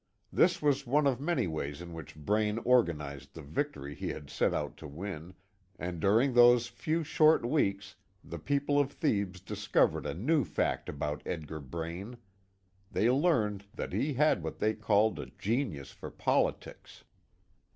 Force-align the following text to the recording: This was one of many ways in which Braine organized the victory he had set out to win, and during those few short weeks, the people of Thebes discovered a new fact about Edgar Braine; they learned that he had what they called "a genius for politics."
This 0.33 0.63
was 0.63 0.87
one 0.87 1.05
of 1.05 1.19
many 1.21 1.45
ways 1.45 1.79
in 1.79 1.93
which 1.93 2.15
Braine 2.15 2.57
organized 2.65 3.35
the 3.35 3.43
victory 3.43 3.93
he 3.93 4.09
had 4.09 4.31
set 4.31 4.51
out 4.51 4.75
to 4.77 4.87
win, 4.87 5.35
and 5.77 5.99
during 5.99 6.33
those 6.33 6.65
few 6.65 7.03
short 7.03 7.45
weeks, 7.45 7.95
the 8.23 8.39
people 8.39 8.79
of 8.79 8.91
Thebes 8.91 9.41
discovered 9.41 10.07
a 10.07 10.15
new 10.15 10.43
fact 10.43 10.89
about 10.89 11.21
Edgar 11.23 11.59
Braine; 11.59 12.17
they 12.91 13.11
learned 13.11 13.65
that 13.75 13.93
he 13.93 14.15
had 14.15 14.41
what 14.41 14.57
they 14.57 14.73
called 14.73 15.19
"a 15.19 15.27
genius 15.37 15.91
for 15.91 16.09
politics." 16.09 17.03